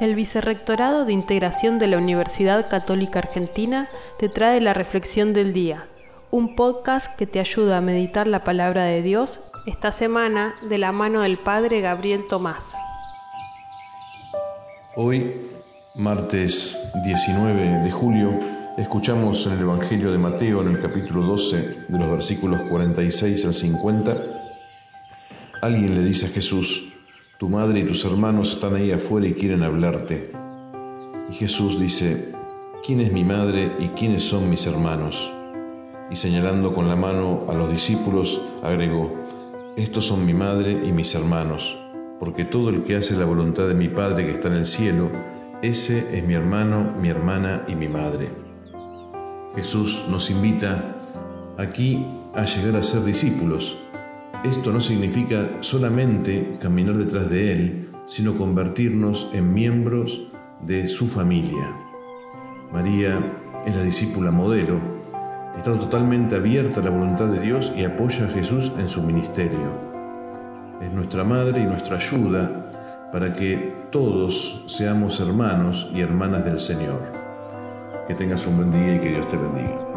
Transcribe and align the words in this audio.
El 0.00 0.14
Vicerrectorado 0.14 1.04
de 1.04 1.12
Integración 1.12 1.78
de 1.78 1.86
la 1.86 1.98
Universidad 1.98 2.70
Católica 2.70 3.18
Argentina 3.18 3.86
te 4.18 4.30
trae 4.30 4.58
la 4.62 4.72
Reflexión 4.72 5.34
del 5.34 5.52
Día, 5.52 5.88
un 6.30 6.56
podcast 6.56 7.14
que 7.16 7.26
te 7.26 7.38
ayuda 7.38 7.76
a 7.76 7.80
meditar 7.82 8.26
la 8.26 8.42
palabra 8.42 8.84
de 8.84 9.02
Dios 9.02 9.40
esta 9.66 9.92
semana 9.92 10.54
de 10.70 10.78
la 10.78 10.90
mano 10.90 11.20
del 11.20 11.36
Padre 11.36 11.82
Gabriel 11.82 12.24
Tomás. 12.26 12.72
Hoy, 14.96 15.38
martes 15.96 16.78
19 17.04 17.84
de 17.84 17.90
julio, 17.90 18.40
escuchamos 18.78 19.46
en 19.48 19.52
el 19.52 19.60
Evangelio 19.60 20.12
de 20.12 20.18
Mateo, 20.18 20.62
en 20.62 20.68
el 20.68 20.80
capítulo 20.80 21.24
12, 21.24 21.56
de 21.88 21.98
los 21.98 22.10
versículos 22.10 22.66
46 22.70 23.44
al 23.44 23.52
50, 23.52 24.16
alguien 25.60 25.94
le 25.94 26.02
dice 26.02 26.24
a 26.24 26.30
Jesús, 26.30 26.90
tu 27.40 27.48
madre 27.48 27.80
y 27.80 27.84
tus 27.84 28.04
hermanos 28.04 28.52
están 28.52 28.74
ahí 28.74 28.92
afuera 28.92 29.26
y 29.26 29.32
quieren 29.32 29.62
hablarte. 29.62 30.30
Y 31.30 31.32
Jesús 31.32 31.80
dice, 31.80 32.34
¿quién 32.84 33.00
es 33.00 33.14
mi 33.14 33.24
madre 33.24 33.72
y 33.78 33.88
quiénes 33.98 34.24
son 34.24 34.50
mis 34.50 34.66
hermanos? 34.66 35.32
Y 36.10 36.16
señalando 36.16 36.74
con 36.74 36.86
la 36.86 36.96
mano 36.96 37.44
a 37.48 37.54
los 37.54 37.72
discípulos, 37.72 38.42
agregó, 38.62 39.14
estos 39.74 40.04
son 40.04 40.26
mi 40.26 40.34
madre 40.34 40.82
y 40.84 40.92
mis 40.92 41.14
hermanos, 41.14 41.78
porque 42.18 42.44
todo 42.44 42.68
el 42.68 42.82
que 42.82 42.96
hace 42.96 43.16
la 43.16 43.24
voluntad 43.24 43.66
de 43.66 43.74
mi 43.74 43.88
Padre 43.88 44.26
que 44.26 44.32
está 44.32 44.48
en 44.48 44.56
el 44.56 44.66
cielo, 44.66 45.08
ese 45.62 46.18
es 46.18 46.22
mi 46.26 46.34
hermano, 46.34 46.92
mi 47.00 47.08
hermana 47.08 47.64
y 47.66 47.74
mi 47.74 47.88
madre. 47.88 48.28
Jesús 49.56 50.04
nos 50.10 50.28
invita 50.28 50.94
aquí 51.56 52.04
a 52.34 52.44
llegar 52.44 52.76
a 52.76 52.84
ser 52.84 53.02
discípulos, 53.02 53.78
esto 54.44 54.72
no 54.72 54.80
significa 54.80 55.48
solamente 55.60 56.58
caminar 56.60 56.96
detrás 56.96 57.28
de 57.28 57.52
Él, 57.52 57.88
sino 58.06 58.36
convertirnos 58.36 59.28
en 59.32 59.52
miembros 59.52 60.22
de 60.62 60.88
su 60.88 61.08
familia. 61.08 61.74
María 62.72 63.20
es 63.66 63.74
la 63.74 63.82
discípula 63.82 64.30
modelo, 64.30 64.80
está 65.56 65.78
totalmente 65.78 66.36
abierta 66.36 66.80
a 66.80 66.84
la 66.84 66.90
voluntad 66.90 67.26
de 67.26 67.40
Dios 67.40 67.72
y 67.76 67.84
apoya 67.84 68.26
a 68.26 68.28
Jesús 68.28 68.72
en 68.78 68.88
su 68.88 69.02
ministerio. 69.02 69.90
Es 70.80 70.90
nuestra 70.92 71.24
madre 71.24 71.60
y 71.60 71.64
nuestra 71.64 71.96
ayuda 71.96 73.08
para 73.12 73.34
que 73.34 73.74
todos 73.90 74.62
seamos 74.66 75.20
hermanos 75.20 75.90
y 75.92 76.00
hermanas 76.00 76.44
del 76.44 76.60
Señor. 76.60 77.02
Que 78.08 78.14
tengas 78.14 78.46
un 78.46 78.56
buen 78.56 78.72
día 78.72 78.96
y 78.96 79.00
que 79.00 79.10
Dios 79.10 79.30
te 79.30 79.36
bendiga. 79.36 79.89